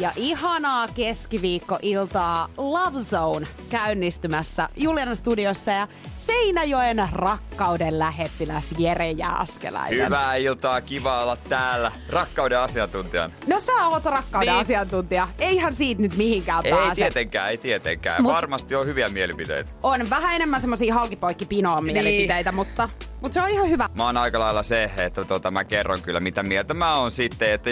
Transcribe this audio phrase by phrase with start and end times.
[0.00, 10.06] Ja ihanaa keskiviikkoiltaa Love Zone käynnistymässä Juliana studiossa ja Seinäjoen rakkauden lähettiläs Jere Jääskeläinen.
[10.06, 11.92] Hyvää iltaa, kiva olla täällä.
[12.08, 13.34] Rakkauden asiantuntijana.
[13.46, 14.60] No sä oot rakkauden Niin.
[14.60, 15.28] asiantuntija.
[15.38, 16.94] Eihän siitä nyt mihinkään Ei pääse.
[16.94, 18.22] tietenkään, ei tietenkään.
[18.24, 19.70] Mut- Varmasti on hyviä mielipiteitä.
[19.82, 21.92] On vähän enemmän semmosia halkipoikki pinoon Niin.
[21.92, 22.88] mielipiteitä, mutta,
[23.20, 23.88] mutta se on ihan hyvä.
[23.94, 27.50] Mä oon aika lailla se, että tota, mä kerron kyllä mitä mieltä mä oon sitten.
[27.50, 27.70] Että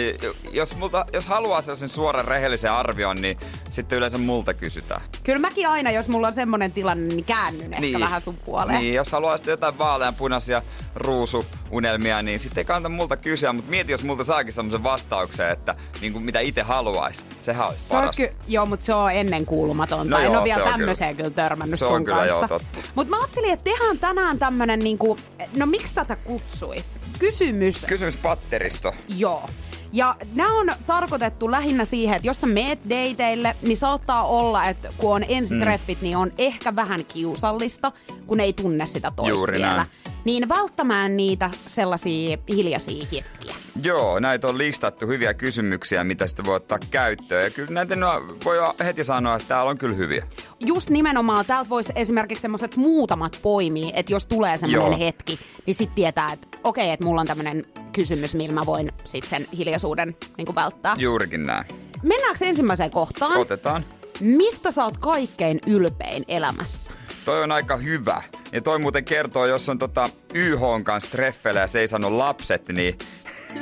[0.51, 3.37] jos, multa, jos haluaa sellaisen suoran rehellisen arvion, niin
[3.69, 5.01] sitten yleensä multa kysytään.
[5.23, 8.79] Kyllä mäkin aina, jos mulla on semmonen tilanne, niin käännyn ehkä vähän sun puoleen.
[8.79, 10.61] Niin, jos haluaa sitten jotain vaaleanpunaisia
[10.95, 13.53] ruusuunelmia, niin sitten ei kannata multa kysyä.
[13.53, 17.23] Mutta mieti, jos multa saakin semmoisen vastauksen, että niin kuin mitä itse haluaisi.
[17.39, 18.21] Sehän olisi Se olisi parasta.
[18.21, 20.05] ky- joo, mutta se on ennen kuulumatonta.
[20.11, 22.35] No en joo, ole vielä se on tämmöiseen kyllä, törmännyt Se on sun kyllä kanssa.
[22.35, 22.79] joo, totta.
[22.95, 25.17] Mutta mä ajattelin, että tehdään tänään tämmönen niinku,
[25.57, 26.97] no miksi tätä kutsuis?
[27.19, 28.93] Kysymys, Kysymys patteristo.
[29.07, 29.45] joo.
[29.93, 34.89] Ja nämä on tarkoitettu lähinnä siihen, että jos sä meet dateille, niin saattaa olla, että
[34.97, 36.03] kun on ensitreffit, mm.
[36.03, 37.91] niin on ehkä vähän kiusallista,
[38.27, 39.75] kun ei tunne sitä toista Juuri vielä.
[39.75, 39.87] näin.
[40.25, 43.55] Niin välttämään niitä sellaisia hiljaisia hetkiä.
[43.83, 47.43] Joo, näitä on listattu hyviä kysymyksiä, mitä sitten voi ottaa käyttöön.
[47.43, 50.25] Ja kyllä näitä no, voi heti sanoa, että täällä on kyllä hyviä.
[50.59, 54.99] just nimenomaan täältä voisi esimerkiksi semmoiset muutamat poimia, että jos tulee semmoinen Joo.
[54.99, 59.29] hetki, niin sitten tietää, että okei, että mulla on tämmöinen kysymys, millä mä voin sitten
[59.29, 60.95] sen hiljaisuuden niin välttää.
[60.97, 61.65] Juurikin näin.
[62.03, 63.37] Mennäänkö ensimmäiseen kohtaan?
[63.37, 63.85] Otetaan.
[64.19, 66.91] Mistä sä oot kaikkein ylpein elämässä?
[67.25, 68.21] Toi on aika hyvä.
[68.51, 72.67] Ja toi muuten kertoo, jos on tota YH kanssa treffeillä ja se ei sano lapset,
[72.69, 72.97] niin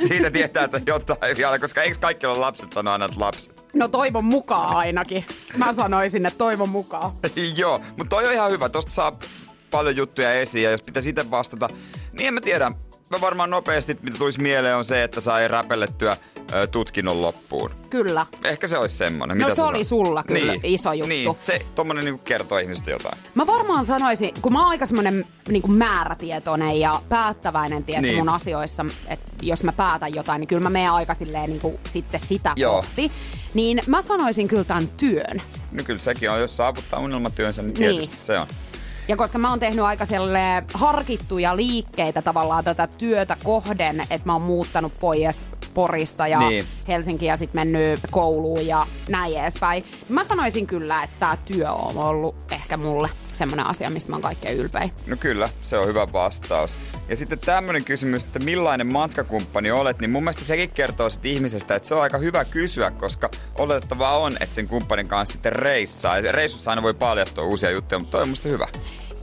[0.08, 3.68] siitä tietää, että jotain vielä, koska eikö kaikki ole lapset sano aina, että lapset?
[3.74, 5.26] No toivon mukaan ainakin.
[5.56, 7.12] Mä sanoisin, että toivon mukaan.
[7.56, 8.68] Joo, mutta toi on ihan hyvä.
[8.68, 9.18] Tosta saa
[9.70, 11.68] paljon juttuja esiin ja jos pitäisi itse vastata,
[12.12, 12.72] niin en mä tiedä.
[13.10, 16.16] Mä varmaan nopeasti, mitä tulisi mieleen, on se, että sai räpellettyä
[16.52, 17.70] ö, tutkinnon loppuun.
[17.90, 18.26] Kyllä.
[18.44, 19.38] Ehkä se olisi semmonen.
[19.38, 20.06] No Mitä se oli sanot?
[20.06, 21.08] sulla kyllä iso juttu.
[21.08, 23.18] Niin, se tommonen niinku kertoo ihmisestä jotain.
[23.34, 28.18] Mä varmaan sanoisin, kun mä oon aika semmonen niin määrätietoinen ja päättäväinen tiedätkö, Niin.
[28.18, 31.78] mun asioissa, että jos mä päätän jotain, niin kyllä mä menen aika silleen niin kuin,
[31.88, 32.72] sitten sitä Joo.
[32.74, 33.12] kohti.
[33.54, 35.42] Niin mä sanoisin kyllä tämän työn.
[35.72, 37.90] No kyllä sekin on, jos saavuttaa unelmatyönsä, niin Niin.
[37.96, 38.46] tietysti se on.
[39.08, 40.04] Ja koska mä oon tehnyt aika
[40.74, 46.64] harkittuja liikkeitä tavallaan tätä työtä kohden, että mä oon muuttanut pois Porista ja Niin.
[46.88, 49.84] Helsinkiin ja sitten mennyt kouluun ja näin edespäin.
[50.08, 54.22] Mä sanoisin kyllä, että tämä työ on ollut ehkä mulle semmoinen asia, mistä mä oon
[54.22, 54.92] kaikkein ylpein.
[55.06, 56.76] No kyllä, se on hyvä vastaus.
[57.08, 61.74] Ja sitten tämmöinen kysymys, että millainen matkakumppani olet, niin mun mielestä sekin kertoo sit ihmisestä,
[61.74, 66.18] että se on aika hyvä kysyä, koska oletettavaa on, että sen kumppanin kanssa sitten reissaa.
[66.18, 68.68] Ja reissussa aina voi paljastua uusia juttuja, mutta toi on musta hyvä.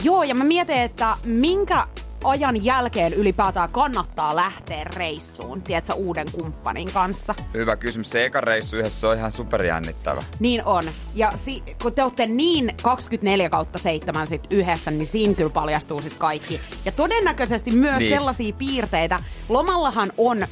[0.03, 1.87] Joo, ja mä mietin, että minkä
[2.29, 7.35] ajan jälkeen ylipäätään kannattaa lähteä reissuun, tiedätkö, uuden kumppanin kanssa.
[7.53, 8.09] Hyvä kysymys.
[8.09, 10.23] Se eka reissu yhdessä on ihan superjännittävä.
[10.39, 10.83] Niin on.
[11.15, 16.01] Ja si- kun te olette niin 24 kautta 7 sit yhdessä, niin siinä kyllä paljastuu
[16.01, 16.61] sit kaikki.
[16.85, 18.13] Ja todennäköisesti myös Niin.
[18.13, 19.19] sellaisia piirteitä.
[19.49, 20.47] Lomallahan on,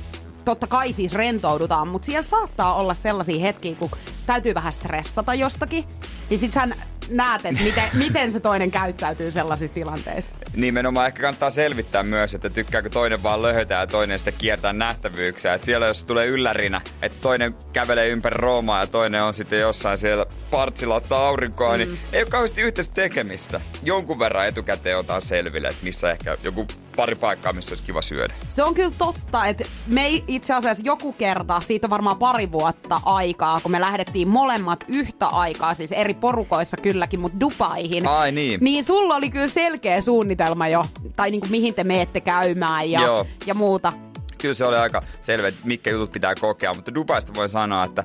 [0.46, 3.90] totta kai siis rentoudutaan, mutta siellä saattaa olla sellaisia hetkiä, kun
[4.26, 5.84] täytyy vähän stressata jostakin.
[6.30, 6.68] Niin sit sä
[7.10, 10.38] näet, että miten, miten se toinen käyttäytyy sellaisissa tilanteissa.
[10.56, 15.54] Nimenomaan ehkä kannattaa selvittää myös, että tykkääkö toinen vaan löhötä ja toinen sitten kiertää nähtävyyksiä.
[15.54, 19.98] Et siellä jos tulee yllärinä, että toinen kävelee ympäri Roomaa ja toinen on sitten jossain
[19.98, 21.78] siellä partsilla ottaa aurinkoa, mm.
[21.78, 23.62] niin ei ole kauheasti yhteistä tekemistä.
[23.84, 28.34] Jonkun verran etukäteen otetaan selville, että missä ehkä joku pari paikkaa, missä olisi kiva syödä.
[28.48, 33.02] Se on kyllä totta, että me itse asiassa joku kerta, siitä on varmaan pari vuotta
[33.06, 38.08] aikaa, kun me lähdettiin molemmat yhtä aikaa, siis eri porukoissa kylläkin, mutta Dubaihin.
[38.08, 38.60] Ai niin.
[38.64, 43.02] Niin sulla oli kyllä selkeä suunnitelma jo, tai niin kuin mihin te meette käymään ja,
[43.02, 43.26] Joo.
[43.46, 43.94] ja muuta.
[44.42, 48.04] Kyllä se oli aika selvä, että mitkä jutut pitää kokea, mutta Dubaista voi sanoa, että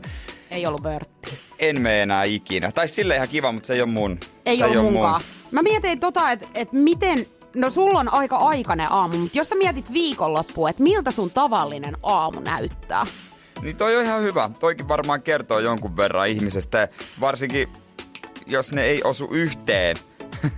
[0.50, 1.30] Ei ollut vörtti.
[1.58, 2.72] en mene enää ikinä.
[2.72, 4.18] Tai sille ihan kiva, mutta se ei ole mun.
[4.46, 5.20] Ei se ole munkaan.
[5.50, 7.26] Mä mietin tota, että et miten,
[7.56, 11.96] no sulla on aika aikainen aamu, mutta jos sä mietit viikonloppua, että miltä sun tavallinen
[12.02, 13.06] aamu näyttää?
[13.62, 14.50] Niin toi on ihan hyvä.
[14.60, 16.88] Toikin varmaan kertoo jonkun verran ihmisestä,
[17.20, 17.68] varsinkin
[18.48, 19.96] jos ne ei osu yhteen.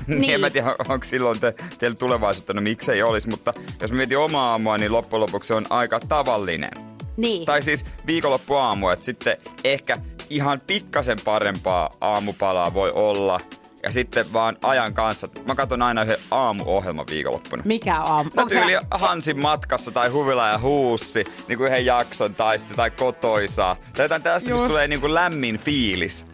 [0.06, 0.20] niin.
[0.20, 0.34] Niin.
[0.34, 4.50] en mä tiedä, onko silloin te, teillä tulevaisuutta, no miksei olisi, mutta jos mietin omaa
[4.50, 6.70] aamua, niin loppujen lopuksi se on aika tavallinen.
[7.16, 7.46] Niin.
[7.46, 9.98] Tai siis viikonloppuaamu, että sitten ehkä
[10.30, 13.40] ihan pikkasen parempaa aamupalaa voi olla
[13.82, 15.28] Ja sitten vaan ajan kanssa.
[15.48, 17.62] Mä katson aina yhden aamuohjelman viikonloppuna.
[17.66, 18.30] Mikä on?
[18.36, 22.90] No tyyli Hansin matkassa tai Huvila ja Huussi, niin kuin yhden jakson tai sitten tai
[22.90, 23.76] kotoisaa.
[23.96, 26.26] Tai jotain tästä, mistä tulee niin kuin lämmin fiilis.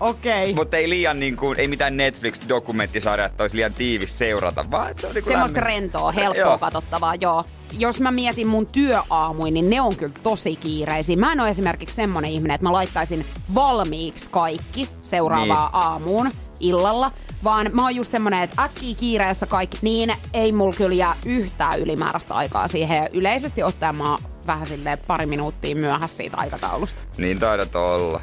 [0.00, 0.54] Okei.
[0.54, 5.06] Mutta ei liian niin kuin, ei mitään Netflix-dokumenttisarjaa, että olisi liian tiivis seurata, vaan se
[5.06, 5.62] on niin Semmoista lämmin.
[5.62, 6.58] rentoa, helppoa Joo.
[6.58, 7.44] katsottavaa, joo.
[7.78, 11.16] Jos mä mietin mun työaamuin, niin ne on kyllä tosi kiireisiä.
[11.16, 15.74] Mä en ole esimerkiksi semmonen ihminen, että mä laittaisin valmiiksi kaikki seuraavaa Niin.
[15.84, 17.12] aamuun illalla,
[17.44, 21.80] vaan mä oon just semmonen, että äkkiä kiireessä kaikki, niin ei mulla kyllä jää yhtään
[21.80, 22.96] ylimääräistä aikaa siihen.
[22.96, 27.02] Ja yleisesti ottaen mä oon vähän silleen pari minuuttia myöhässä siitä aikataulusta.
[27.18, 28.20] Niin taidat olla.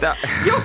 [0.00, 0.16] Tää,
[0.46, 0.60] joo,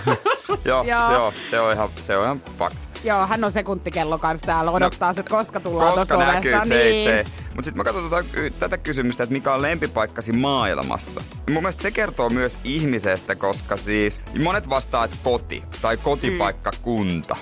[0.66, 1.12] joo, Joo.
[1.12, 2.78] joo, se on ihan, se on ihan fakta.
[3.04, 7.04] Joo, hän on sekuntikello kanssa täällä odottaa, no, että koska tullaan Koska näkyy se, niin.
[7.04, 7.26] se.
[7.48, 11.22] Mutta sitten mä katson tota, y- tätä kysymystä, että mikä on lempipaikkasi maailmassa.
[11.50, 17.36] Mun mielestä se kertoo myös ihmisestä, koska siis monet vastaa, että koti tai kotipaikkakunta.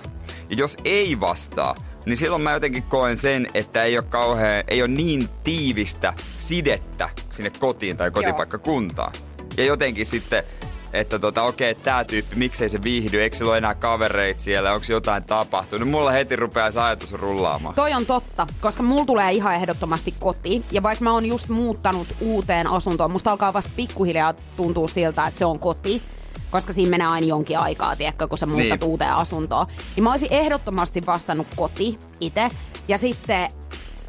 [0.49, 1.75] Ja jos ei vastaa,
[2.05, 7.09] niin silloin mä jotenkin koen sen, että ei ole kauhean, ei ole niin tiivistä sidettä
[7.29, 9.13] sinne kotiin tai kotipaikkakuntaan.
[9.57, 10.43] Ja jotenkin sitten,
[10.93, 14.73] että tota, okei, okay, tää tyyppi, miksei se viihdy, eikö sillä ole enää kavereit siellä,
[14.73, 15.89] onko jotain tapahtunut.
[15.89, 17.75] Mulla heti rupeaa se ajatus rullaamaan.
[17.75, 20.63] Toi on totta, koska mulla tulee ihan ehdottomasti koti.
[20.71, 25.37] Ja vaikka mä oon just muuttanut uuteen asuntoon, musta alkaa vasta pikkuhiljaa tuntua siltä, että
[25.37, 26.01] se on koti.
[26.51, 28.83] Koska siinä menee aina jonkin aikaa, tiedätkö, kun sä muutat Niin.
[28.89, 29.67] uuteen asuntoon.
[29.95, 32.49] Niin mä olisin ehdottomasti vastannut koti itse.
[32.87, 33.51] Ja sitten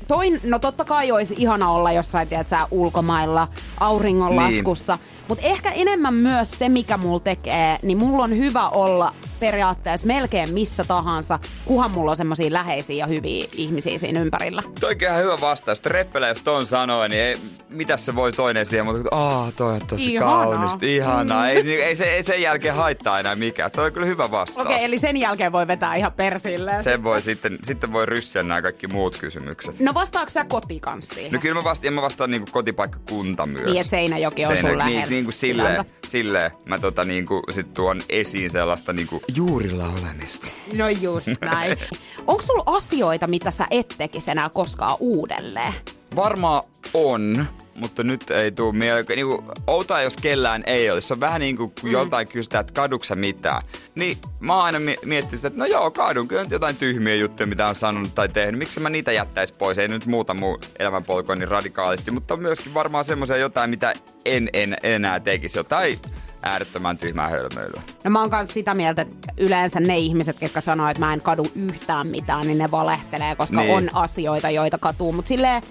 [0.09, 3.49] toin, no totta kai olisi ihana olla jossain, tiedät sä, ulkomailla,
[3.81, 4.97] auringonlaskussa.
[4.97, 5.25] Niin.
[5.29, 9.15] Mutta ehkä enemmän myös se, mikä mulla tekee, niin mulla on hyvä olla
[9.45, 14.63] periaatteessa melkein missä tahansa, kuhan mulla on semmoisia läheisiä ja hyviä ihmisiä siinä ympärillä.
[14.81, 15.81] Toikin hyvä vastaus.
[15.81, 17.37] Treffele, jos ton sanoo, niin ei,
[17.71, 20.45] mitäs se voi toinen siihen, mutta aah, toi on tosi Ihanaa.
[20.45, 21.49] kaunista, ihanaa.
[21.49, 23.71] Ei, ei, se, ei sen jälkeen haittaa enää mikään.
[23.71, 24.67] Toi on kyllä hyvä vastaus.
[24.67, 26.85] Okei, okay, eli sen jälkeen voi vetää ihan persilleen.
[26.85, 29.81] Sen voi sitten, sitten voi ryssiä nämä kaikki muut kysymykset.
[29.81, 31.33] No vastaako sä kotikanssa siihen?
[31.33, 33.65] No kyllä mä vastaan, mä vastaan niinku kotipaikkakunta myös.
[33.65, 37.75] Niin, että Seinäjoki on sun niin, lähellä niin kuin silleen, silleen mä tota niinku sit
[37.75, 40.51] tuon esiin sellaista niinku juurilla olemista.
[40.75, 41.77] No just näin.
[42.27, 45.75] Onko sulla asioita, mitä sä et tekisi enää koskaan uudelleen?
[46.17, 46.63] Varmaan
[46.95, 49.07] on, mutta nyt ei tuu mieleen.
[49.09, 51.07] Niinku, outoa, jos kellään ei olisi.
[51.07, 53.63] Se on vähän niin kuin kun joltain kysytään, että kaduksa mitään.
[53.95, 57.47] Niin mä oon aina mi- miettinyt sitä, että no joo, kadun kyllä jotain tyhmiä juttuja,
[57.47, 58.59] mitä on sanonut tai tehnyt.
[58.59, 59.79] Miksi mä niitä jättäis pois?
[59.79, 63.95] Ei nyt muuta mun elämänpolkua niin radikaalisti, mutta myöskin varmaan semmoisia jotain, mitä
[64.25, 65.59] en, en enää tekisi.
[65.59, 65.99] Jotain
[66.45, 67.83] äärettömän tyhmää hölmöilyä.
[68.05, 71.21] No mä oon kanssa sitä mieltä, että yleensä ne ihmiset, jotka sanoo, että mä en
[71.21, 73.75] kadu yhtään mitään, niin ne valehtelee, koska Niin.
[73.77, 75.13] on asioita, joita katuu.
[75.13, 75.63] Mutta silleen,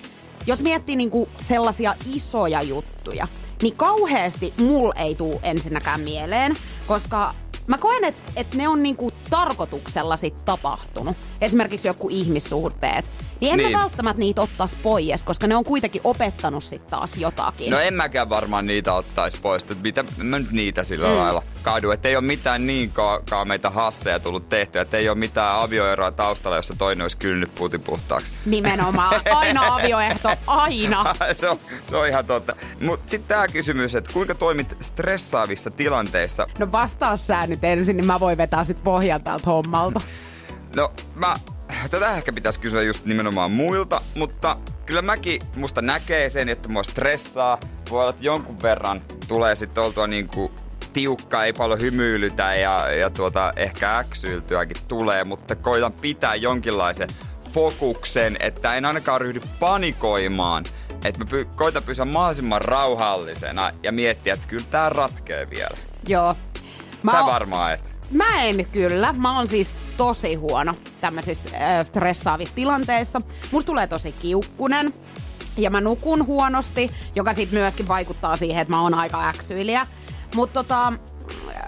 [0.48, 3.28] jos miettii niinku sellaisia isoja juttuja,
[3.62, 6.56] niin kauheasti mul ei tuu ensinnäkään mieleen,
[6.88, 7.34] koska
[7.68, 11.18] mä koen, että et ne on niinku tarkoituksella sit tapahtunut.
[11.42, 13.06] Esimerkiksi joku ihmissuhteet.
[13.44, 13.72] Niin en Niin.
[13.78, 17.72] mä välttämättä niitä ottais pois, koska ne on kuitenkin opettanut sit taas jotakin.
[17.72, 21.16] No en mäkään varmaan niitä ottaisi pois, että mitä mä nyt niitä sillä mm.
[21.16, 21.92] lailla kadu.
[21.92, 26.12] Että ei ole mitään niin ka- kaameita hasseja tullut tehtyä, että ei ole mitään avioeroa
[26.12, 28.32] taustalla, jossa toinen olisi kylnyt puutin puhtaaksi.
[28.46, 29.22] Nimenomaan.
[29.36, 30.30] Aina avioehto.
[30.48, 31.16] Aina.
[31.36, 32.56] se, on, se on ihan totta.
[32.82, 36.48] Mutta sitten tämä kysymys, että kuinka toimit stressaavissa tilanteissa?
[36.60, 40.02] No vastaa sä nyt ensin, niin mä voin vetää sit pohjan tältä hommalta.
[40.76, 41.36] No mä,
[41.92, 46.84] tätä ehkä pitäisi kysyä just nimenomaan muilta, mutta kyllä mäkin musta näkee sen, että mua
[46.84, 47.58] stressaa.
[47.90, 50.52] Voi olla, että jonkun verran tulee sitten oltua niinku
[50.94, 57.10] tiukka, ei paljon hymyilytä ja, ja tuota, ehkä äksyiltyäkin tulee, mutta koitan pitää jonkinlaisen
[57.54, 60.66] fokuksen, että en ainakaan ryhdy panikoimaan.
[61.06, 65.78] Että mä py- koitan pysyä mahdollisimman rauhallisena ja miettiä, että kyllä tää ratkee vielä.
[66.08, 66.36] Joo.
[67.04, 67.93] Mä Sä oon- varmaan et.
[68.14, 69.14] Mä en kyllä.
[69.14, 73.22] Mä oon siis tosi huono tämmöisissä äh, stressaavissa tilanteissa.
[73.52, 74.94] Musta tulee tosi kiukkunen.
[75.58, 79.88] Ja mä nukun huonosti, joka sitten myöskin vaikuttaa siihen, että mä oon aika äksyilijä.
[80.36, 80.94] Mutta tota,
[81.56, 81.62] äh,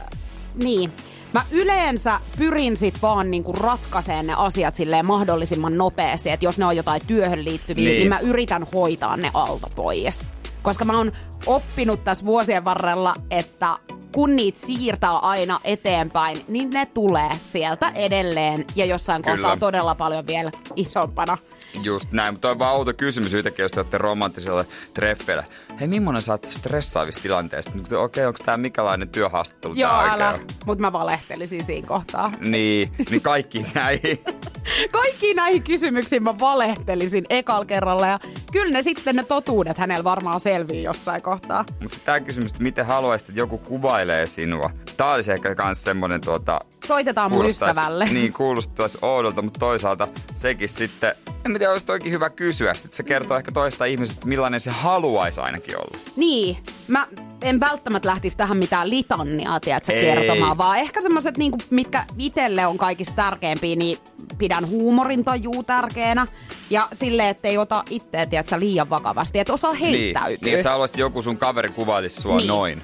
[0.55, 0.91] niin.
[1.33, 6.65] Mä yleensä pyrin sit vaan niinku ratkaiseen ne asiat silleen mahdollisimman nopeasti, että jos ne
[6.65, 7.99] on jotain työhön liittyviä, niin, Niin.
[7.99, 10.27] niin mä yritän hoitaa ne alta pois.
[10.61, 11.11] Koska mä oon
[11.45, 13.77] oppinut tässä vuosien varrella, että
[14.15, 19.37] kun niitä siirtää aina eteenpäin, niin ne tulee sieltä edelleen ja jossain Kyllä.
[19.37, 21.37] kohtaa todella paljon vielä isompana.
[21.83, 25.43] Just näin, mutta on vaan outo kysymys yhtäkkiä, jos te olette romanttisella treffeillä.
[25.79, 27.71] Hei, millainen sä oot stressaavista tilanteista?
[27.99, 30.39] Okei, onko tää mikälainen työhaastattelu Joo, älä.
[30.65, 32.31] Mutta mä valehtelisin siinä kohtaa.
[32.39, 33.99] Niin, niin kaikki näin.
[34.91, 38.19] Kaikki näihin kysymyksiin mä valehtelisin ekal kerralla ja
[38.51, 41.65] kyllä ne sitten ne totuudet hänellä varmaan selvii jossain kohtaa.
[41.81, 44.69] Mutta tämä kysymys, että miten haluaisit, että joku kuvailee sinua.
[44.97, 46.59] Tämä olisi ehkä myös semmoinen tuota...
[46.85, 48.05] Soitetaan mun ystävälle.
[48.05, 51.15] Niin, kuulostaisi oudolta, mutta toisaalta sekin sitten...
[51.45, 52.73] En tiedä, olisi toikin hyvä kysyä.
[52.73, 55.97] Sitten se kertoo ehkä toista ihmisestä, millainen se haluaisi ainakin olla.
[56.15, 56.57] Niin.
[56.87, 57.07] Mä
[57.45, 60.01] en välttämättä lähtisi tähän mitään litannia, tiedätkö, Ei.
[60.01, 63.97] kertomaan, vaan ehkä semmoiset, niin mitkä itselle on kaikista tärkeimpiä, niin
[64.37, 66.27] pidän huumorin tajuu tärkeänä.
[66.69, 70.29] Ja silleen, ettei ota itseä, tiedätkö, liian vakavasti, että osaa heittäytyä.
[70.29, 72.47] Niin, niin että sä haluaisit, joku sun kaveri kuvailisi sua Niin.
[72.47, 72.81] noin.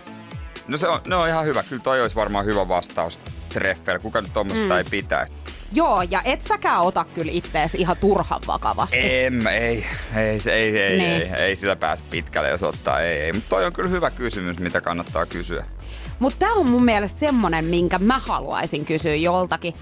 [0.68, 1.63] No se on, ne on ihan hyvä.
[1.63, 4.00] Kyllä toi olisi varmaan hyvä vastaus treffeillä.
[4.00, 4.72] Kuka nyt tuommoista mm.
[4.72, 5.34] ei pitäisi.
[5.71, 8.97] Joo, ja et säkään ota kyllä ittees ihan turhan vakavasti.
[8.99, 9.85] En, ei,
[10.15, 11.11] ei, ei, ei, Niin.
[11.11, 13.33] ei, ei, sitä pääse pitkälle, jos ottaa, ei, ei.
[13.33, 15.65] Mutta toi on kyllä hyvä kysymys, mitä kannattaa kysyä.
[16.19, 19.73] Mutta tämä on mun mielestä semmonen, minkä mä haluaisin kysyä joltakin.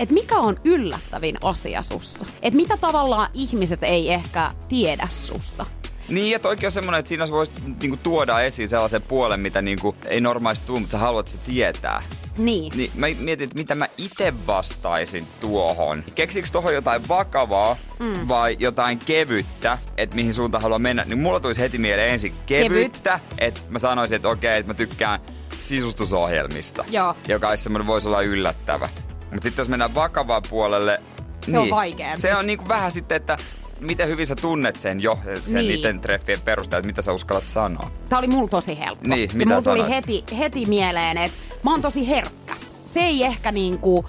[0.00, 2.26] Että mikä on yllättävin asia sussa?
[2.42, 5.66] Että mitä tavallaan ihmiset ei ehkä tiedä susta?
[6.08, 9.96] Niin, että oikein on semmoinen, että siinä voisi niinku, tuoda esiin sellaisen puolen, mitä niinku,
[10.06, 12.02] ei normaalisti tule, mutta sä haluat, se tietää.
[12.36, 12.72] Niin.
[12.76, 16.04] Niin mä mietin, että mitä mä itse vastaisin tuohon.
[16.14, 18.28] Keksiks tuohon jotain vakavaa mm.
[18.28, 21.04] vai jotain kevyttä, että mihin suuntaan haluan mennä?
[21.04, 25.20] Niin mulla tulisi heti mieleen ensin kevyttä, että mä sanoisin, että okei, että mä tykkään
[25.60, 26.84] sisustusohjelmista.
[26.90, 27.14] Joo.
[27.28, 28.88] Joka olisi semmoinen, voisi olla yllättävä.
[29.20, 31.02] Mutta sitten jos mennään vakavaan puolelle...
[31.50, 32.20] Se on vaikeampi.
[32.20, 33.36] Se on niinku vähän sitten, että
[33.82, 35.68] miten hyvin sä tunnet sen jo, sen Niin.
[35.68, 37.90] niiden treffien perusteella, että mitä sä uskallat sanoa.
[38.08, 39.08] Tämä oli mulla tosi helppo.
[39.08, 42.54] Niin, ja mitä mulla tuli heti, heti mieleen, että mä oon tosi herkkä.
[42.84, 44.04] Se ei ehkä niinku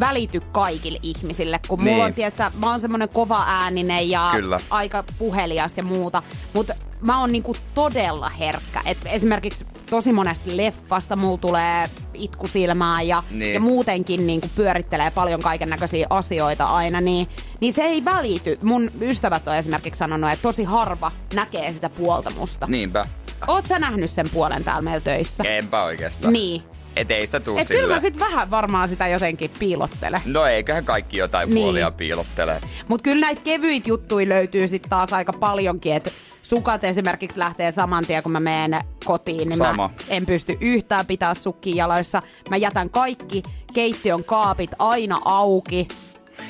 [0.00, 2.04] välity kaikille ihmisille, kun mulla Niin.
[2.04, 4.60] on, tiedätkö, mä oon semmonen kova ääninen ja Kyllä.
[4.70, 6.22] aika puhelias ja muuta,
[6.54, 8.82] mutta mä oon niinku todella herkkä.
[8.84, 13.54] Et esimerkiksi tosi monesta leffasta mulla tulee itku silmään ja, Niin.
[13.54, 17.28] ja muutenkin niinku pyörittelee paljon kaiken näköisiä asioita aina, niin,
[17.60, 18.58] niin se ei välity.
[18.62, 22.66] Mun ystävät on esimerkiksi sanonut, että tosi harva näkee sitä puolta musta.
[22.66, 23.06] Niinpä.
[23.46, 25.44] Oot sä nähnyt sen puolen täällä meillä töissä?
[25.44, 26.32] Enpä oikeastaan.
[26.32, 26.62] Niin.
[26.96, 30.22] Et ei sitä tuu Et kyllä mä sit vähän varmaan sitä jotenkin piilottele.
[30.26, 31.64] No eiköhän kaikki jotain Niin.
[31.64, 32.60] puolia piilottele.
[32.88, 36.10] Mut kyllä näitä kevyitä juttuja löytyy sit taas aika paljonkin, että
[36.48, 39.88] sukat esimerkiksi lähtee saman tien, kun mä menen kotiin, niin Sama.
[39.88, 42.22] mä en pysty yhtään pitää sukkia jaloissa.
[42.50, 45.88] Mä jätän kaikki keittiön kaapit aina auki.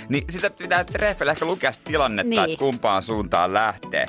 [0.08, 2.44] Niin sitä pitää treffeillä ehkä lukea tilannetta, Niin.
[2.44, 4.06] että kumpaan suuntaan lähtee.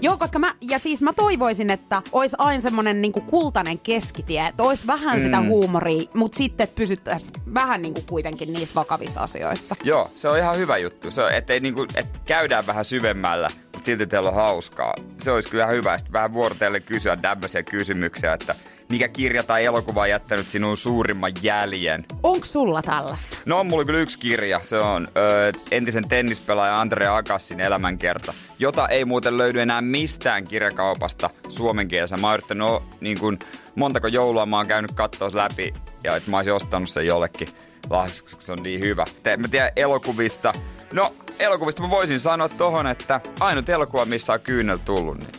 [0.00, 4.62] Joo, koska mä, ja siis mä toivoisin, että olisi aina semmonen niinku kultainen keskitie, että
[4.62, 5.22] olisi vähän mm.
[5.22, 9.76] sitä huumoria, mutta sitten että pysyttäisiin vähän niinku kuitenkin niissä vakavissa asioissa.
[9.84, 11.10] Joo, se on ihan hyvä juttu.
[11.10, 14.94] Se on, ettei niinku, että käydään vähän syvemmällä, mutta silti teillä on hauskaa.
[15.18, 15.98] Se olisi kyllä hyvä.
[15.98, 18.54] Sitten vähän vuorotelle kysyä tämmöisiä kysymyksiä, että
[18.88, 22.04] mikä kirja tai elokuva on jättänyt sinun suurimman jäljen?
[22.22, 23.36] Onks sulla tällaista?
[23.46, 24.60] No on mulla kyllä yksi kirja.
[24.62, 31.30] Se on ö, entisen tennispelaaja Andrea Agassin elämänkerta, jota ei muuten löydy enää mistään kirjakaupasta
[31.48, 32.16] suomen kielessä.
[32.16, 33.38] Mä oon yrittänyt o, niin kun,
[33.74, 37.48] montako joulua mä oon käynyt katsoa läpi ja että mä olisin ostanut sen jollekin
[37.90, 39.04] lahjaksi, se on niin hyvä.
[39.22, 40.52] Te, mä tiedän elokuvista.
[40.92, 45.32] No, elokuvista mä voisin sanoa tohon, että ainut elokuva, missä on kyynel tullut, niin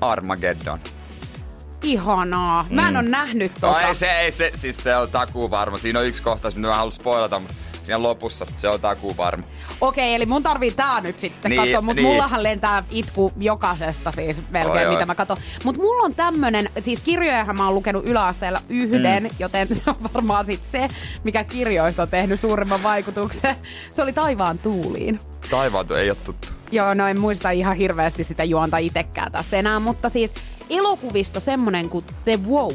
[0.00, 0.80] Armageddon.
[1.82, 2.66] Ihanaa.
[2.70, 2.96] Mä en Mm.
[2.96, 3.80] oo nähnyt No tota.
[3.88, 5.78] ei se, ei se, siis se on takuu varma.
[5.78, 9.16] Siinä on yksi kohtaus, mitä mä en halua spoilata, mutta siinä lopussa se on takuu
[9.16, 9.44] varma.
[9.80, 12.06] Okei, eli mun tarvii tää nyt sitten Niin, katsoa, mutta niin.
[12.08, 14.92] mullahan lentää itku jokaisesta siis melkein, Oi, oi.
[14.92, 15.36] mitä mä katon.
[15.64, 19.28] Mutta mulla on tämmönen, siis kirjojahan mä oon lukenut yläasteella yhden, mm.
[19.38, 20.88] joten se on varmaan sit se,
[21.24, 23.56] mikä kirjoista on tehnyt suurimman vaikutuksen.
[23.90, 25.20] Se oli Taivaan tuuliin.
[25.50, 26.48] Taivaanto ei ole tuttu.
[26.70, 30.34] Joo, no en muista ihan hirveästi sitä juonta itekään tässä enää, mutta siis
[30.70, 32.72] elokuvista semmonen kuin The Wow.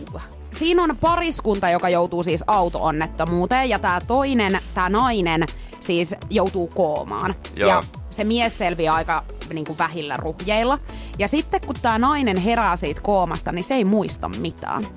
[0.51, 5.45] Siinä on pariskunta, joka joutuu siis auto-onnettomuuteen ja tämä toinen, tämä nainen
[5.79, 7.35] siis joutuu koomaan.
[7.55, 7.69] Joo.
[7.69, 9.23] Ja se mies selviää aika
[9.53, 10.79] niin kuin vähillä ruhjeilla.
[11.19, 14.87] Ja sitten kun tämä nainen herää siitä koomasta, niin se ei muista mitään.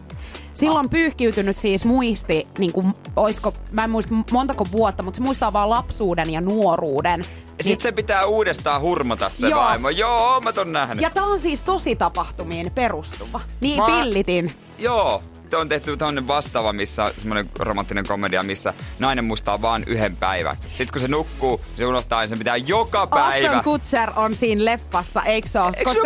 [0.54, 5.22] Silloin on pyyhkiytynyt siis muisti, niin kuin, oisko, mä en muista montako vuotta, mutta se
[5.22, 7.24] muistaa vaan lapsuuden ja nuoruuden.
[7.60, 9.60] Sitten se pitää uudestaan hurmata se Joo.
[9.60, 9.88] vaimo.
[9.88, 11.02] Joo, mä ton nähnyt.
[11.02, 13.40] Ja tää on siis tosi tapahtumiin perustuva.
[13.60, 14.52] Niin Mä- pillitin.
[14.78, 15.22] Joo.
[15.50, 20.56] Tämä on tehty tämmönen vastaava, missä semmoinen romanttinen komedia, missä nainen muistaa vaan yhden päivän.
[20.74, 23.48] Sitten kun se nukkuu, se unohtaa, niin se pitää joka päivä.
[23.48, 25.72] Aston Kutcher on siinä leffassa, eikö se ole?
[25.76, 26.00] Eikö se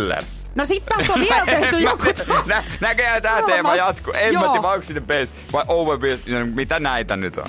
[0.00, 0.18] ole?
[0.54, 2.04] No sit tästä on vielä tehty joku...
[2.46, 4.12] Nä, näköjään tää teema jatkuu.
[4.16, 6.18] En mä tiedä, onko sinne base vai overbase,
[6.54, 7.46] mitä näitä nyt on.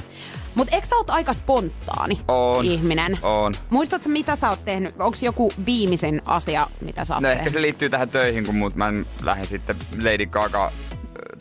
[0.59, 2.65] Mut eikö sä oot aika spontaani On.
[2.65, 3.17] ihminen?
[3.21, 3.53] On.
[3.69, 4.95] Muistatko mitä sä oot tehnyt?
[4.99, 7.39] Onko joku viimeisin asia, mitä sä oot No tehnyt?
[7.39, 10.71] ehkä se liittyy tähän töihin, kun muut mä lähdin sitten Lady Gaga,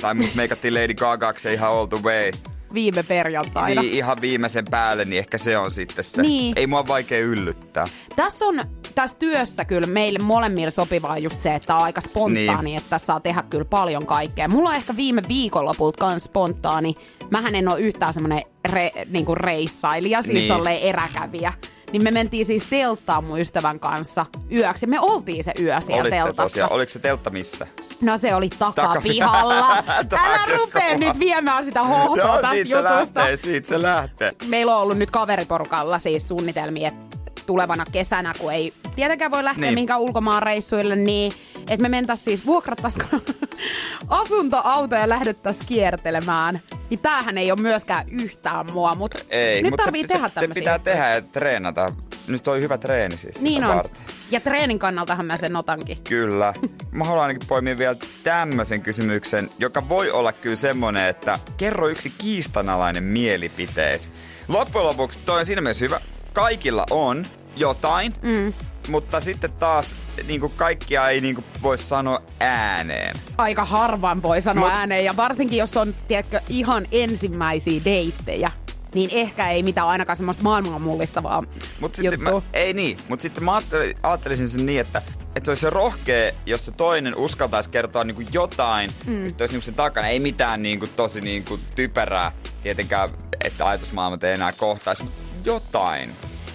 [0.01, 2.33] tai mut meikattiin Lady Gagaksi ihan all the way.
[2.75, 3.83] viime perjantaina.
[3.83, 6.23] Niin, ihan viimeisen päälle, niin ehkä se on sitten se.
[6.23, 6.53] Niin.
[6.57, 7.85] Ei mua vaikea yllyttää.
[8.17, 8.61] Tässä on
[9.02, 12.76] tässä työssä kyllä meille molemmille sopivaa just se, että on aika spontaani, niin.
[12.76, 14.49] että tässä saa tehdä kyllä paljon kaikkea.
[14.49, 16.95] Mulla on ehkä viime viikonlopulta kans spontaani.
[17.31, 20.49] Mähän en ole yhtään semmoinen re, niinku reissailija, siis Niin.
[20.52, 21.52] tolleen eräkävijä.
[21.93, 24.87] Niin me mentiin siis telttaan mun ystävän kanssa yöksi.
[24.87, 26.43] Me oltiin se yö siellä Olitte teltassa.
[26.43, 26.73] tosiaan.
[26.73, 27.67] Oliko se teltta missä?
[28.00, 29.85] No se oli Takapihalla.
[30.26, 33.21] Älä rupee nyt viemään sitä hohtoa tästä siitä se jutusta.
[33.21, 34.33] lähtee, siitä se lähtee.
[34.49, 37.08] Meillä on ollut nyt kaveriporukalla siis suunnitelmia, että
[37.49, 39.75] tulevana kesänä, kun ei tietenkään voi lähteä Niin.
[39.75, 43.05] mihinkään ulkomaan reissuille, niin että me mentäis siis vuokrattaisiin
[44.09, 46.61] asuntoauto ja lähdettäisiin kiertelemään.
[46.90, 50.35] Niin tämähän ei ole myöskään yhtään mua, mutta Ei, nyt mutta tarvii se, tehdä se,
[50.35, 50.55] tämmöisiä.
[50.61, 51.93] pitää tehdä ja treenata.
[52.26, 53.76] Nyt on hyvä treeni siis Niin on.
[53.76, 54.00] varten.
[54.31, 55.99] Ja treenin kannaltahan mä sen otankin.
[56.09, 56.55] Kyllä.
[56.90, 62.12] Mä haluan ainakin poimia vielä tämmöisen kysymyksen, joka voi olla kyllä semmonen, että kerro yksi
[62.19, 64.11] kiistanalainen mielipiteesi.
[64.49, 66.00] Loppujen lopuksi toi on siinä mielessä hyvä.
[66.33, 68.53] Kaikilla on jotain, mm.
[68.89, 69.95] mutta sitten taas
[70.27, 73.17] niin kuin kaikkia ei niin kuin voi sanoa ääneen.
[73.39, 78.51] Aika harvan voi sanoa Mut- ääneen ja varsinkin jos on, tiedätkö, ihan ensimmäisiä deittejä,
[78.95, 81.43] niin ehkä ei mitään ainakaan semmoista maailman mullistavaa
[81.81, 83.63] Mut sitten mä, ei niin, mutta sitten mä
[84.03, 85.03] ajattelisin sen niin, että,
[85.37, 89.23] että se olisi se rohkea, jos se toinen uskaltaisi kertoa niinku jotain, mm.
[89.23, 90.09] ja sitten olisi niinku sen takana.
[90.09, 92.33] Ei mitään niinku tosi niinku typerää,
[92.63, 93.11] tietenkään,
[93.45, 95.05] että ajatusmaailmat ei enää kohtaisi,
[95.45, 96.11] jotain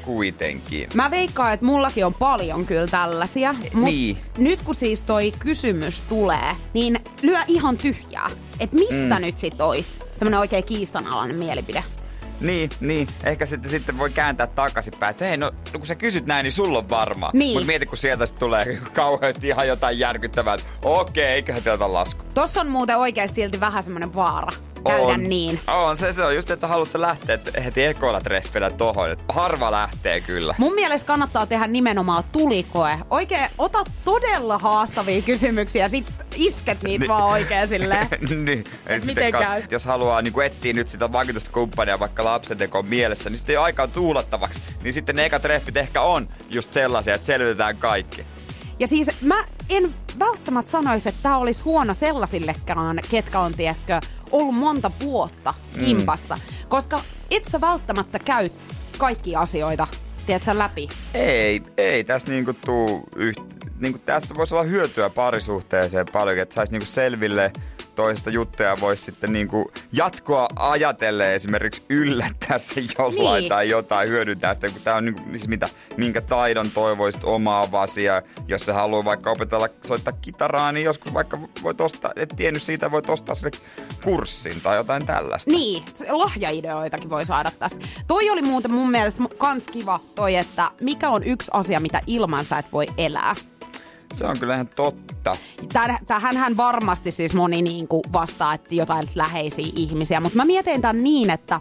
[0.05, 0.89] kuitenkin.
[0.93, 3.53] Mä veikkaan, että mullakin on paljon kyllä tällaisia.
[3.73, 4.17] Mut Niin.
[4.37, 8.29] nyt kun siis toi kysymys tulee, niin lyö ihan tyhjää.
[8.59, 9.21] Että mistä mm.
[9.21, 11.83] nyt sit ois semmonen oikein kiistanalainen mielipide?
[12.41, 13.07] Niin, niin.
[13.23, 16.51] Ehkä sitten, sitten voi kääntää takaisinpäin, että hei, no, no kun sä kysyt näin, niin
[16.51, 17.29] sulla on varma.
[17.33, 17.53] Niin.
[17.53, 22.23] Mutta mieti, kun sieltä tulee kauheasti ihan jotain järkyttävää, että okei, eiköhän teiltä lasku.
[22.33, 24.51] Tossa on muuten oikeasti silti vähän semmonen vaara
[24.83, 25.23] käydä on.
[25.29, 25.59] niin.
[25.67, 29.17] On, se, se on just, että haluat sä lähteä et- heti ekoilla treffillä tohon.
[29.29, 30.55] Harva lähtee kyllä.
[30.57, 32.97] Mun mielestä kannattaa tehdä nimenomaan tulikoe.
[33.09, 37.09] Oikein, ota todella haastavia kysymyksiä ja sit isket niitä Niin.
[37.09, 38.07] vaan oikein silleen.
[38.45, 39.63] niin, et miten ka- käy?
[39.71, 43.65] Jos haluaa niin etsiä nyt sitä vakituista kumppania vaikka lapsentekoon mielessä, niin sitten ei ole
[43.65, 44.61] aikaa tuulattavaksi.
[44.83, 48.25] Niin sitten ne eka treffit ehkä on just sellaisia, että selvitetään kaikki.
[48.79, 53.99] Ja siis mä en välttämättä sanoisi, että tämä olisi huono sellaisillekaan, ketkä on, tiedätkö,
[54.33, 56.35] ollut monta vuotta kimpassa.
[56.35, 56.67] Mm.
[56.67, 58.49] Koska et sä välttämättä käy
[58.97, 59.87] kaikkia asioita,
[60.25, 60.87] tiedätkö, läpi.
[61.13, 63.39] Ei, ei tässä niinku tuu yht...
[63.79, 67.51] Niinku tästä voisi olla hyötyä parisuhteeseen paljon, että saisi niinku selville
[67.95, 73.49] toisesta juttuja voisi sitten niinku jatkoa ajatellen esimerkiksi yllättää se jollain Niin.
[73.49, 78.21] tai jotain hyödyntää sitä, kun tämä on niinku, siis mitä, minkä taidon toivoisit omaavasi ja
[78.47, 82.91] jos sä haluaa vaikka opetella soittaa kitaraa, niin joskus vaikka voit ostaa, et tiennyt siitä,
[82.91, 83.51] voit ostaa sille
[84.03, 85.51] kurssin tai jotain tällaista.
[85.51, 87.79] Niin, lahjaideoitakin voi saada tästä.
[88.07, 92.45] Toi oli muuten mun mielestä kans kiva toi, että mikä on yksi asia, mitä ilman
[92.45, 93.35] sä et voi elää.
[94.13, 95.35] Se on kyllä ihan totta.
[95.73, 100.81] Tän- Tähänhän varmasti siis moni niin kuin vastaa, että jotain läheisiä ihmisiä, mutta mä mietin
[100.81, 101.59] tämän niin, että,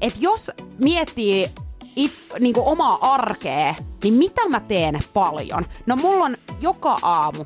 [0.00, 0.50] että jos
[0.84, 1.50] miettii
[1.96, 5.66] it, niin kuin omaa arkea, niin mitä mä teen paljon?
[5.86, 7.44] No mulla on joka aamu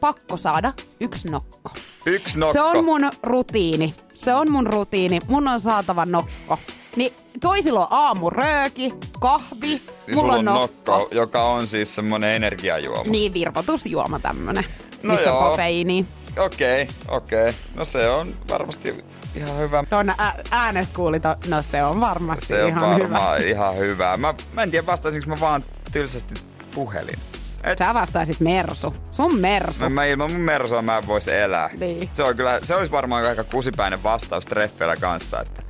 [0.00, 1.70] pakko saada yksi nokko.
[2.06, 2.52] Yksi nokko.
[2.52, 3.94] Se on mun rutiini.
[4.14, 5.20] Se on mun rutiini.
[5.28, 6.58] Mun on saatava nokko.
[6.96, 9.66] Niin toisilla on aamurööki, kahvi,
[10.06, 11.08] Niin mulla on nokko.
[11.10, 13.10] joka on siis semmonen energiajuoma.
[13.10, 14.64] Niin, virvotusjuoma tämmönen.
[15.02, 15.38] No missä joo.
[15.38, 16.06] on kofeiini.
[16.38, 17.48] Okei, okay, okei.
[17.48, 17.52] Okay.
[17.74, 18.94] No se on varmasti
[19.34, 19.84] ihan hyvä.
[19.90, 23.48] Tuon ä- äänestä kuuli, to- no se on varmasti Se on ihan varmaan hyvä.
[23.50, 24.16] ihan hyvä.
[24.16, 26.34] Mä, mä en tiedä vastaisinko mä vaan tylsästi
[26.74, 27.18] puhelin.
[27.64, 28.94] Et, Sä vastaisit Mersu.
[29.12, 29.84] Sun Mersu.
[29.84, 31.70] no, mä ilman mun mersua mä en voisi elää.
[31.80, 32.08] Niin.
[32.12, 35.40] Se, on kyllä, se olisi varmaan aika kusipäinen vastaus treffeillä kanssa.
[35.40, 35.62] Että,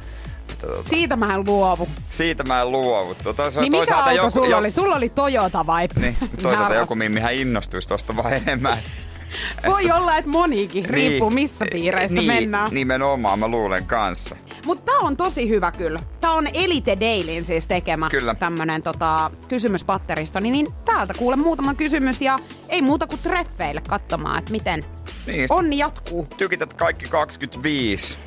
[0.55, 1.89] että tota, Siitä mä en luovu.
[2.11, 3.15] siitä mä en luovu.
[3.15, 4.71] To- tois- Niin mikä auto joku, sulla jo- oli?
[4.71, 5.89] Sulla oli Toyota vai?
[6.01, 8.79] Niin, toisaalta joku mimmihän innostuisi tosta vaan enemmän.
[9.67, 10.85] Voi olla, että monikin.
[10.85, 12.69] Riippuu missä piireissä niin, mennään.
[12.73, 14.37] Nimenomaan mä luulen kanssa.
[14.67, 15.99] Mutta tää on tosi hyvä kyllä.
[16.21, 18.35] Tää on Elite Dailyn siis tekemä Kyllä.
[18.35, 20.41] tämmönen tota, kysymyspatteristo.
[20.41, 22.39] Niin, niin täältä kuule muutama kysymys ja
[22.69, 24.85] ei muuta kuin treffeille katsomaan, että miten
[25.27, 28.19] Niin, onni jatkuu tykität kaikki 25.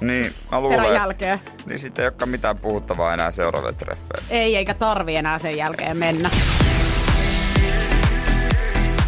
[0.00, 0.80] Niin, mä luulen.
[0.80, 1.40] perän jälkeen.
[1.66, 4.26] Niin sitten ei olekaan mitään puhuttavaa enää seuraaville treffeille.
[4.30, 6.30] Ei, eikä tarvi enää sen jälkeen mennä.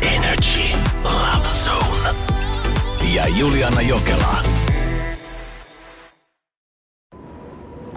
[0.03, 2.09] Energy Love Zone.
[3.15, 4.37] Ja Juliana Jokela.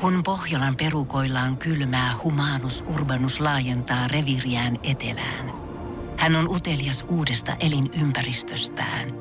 [0.02, 5.52] Kun Pohjolan perukoillaan kylmää, humanus urbanus laajentaa reviriään etelään.
[6.18, 9.21] Hän on utelias uudesta elinympäristöstään.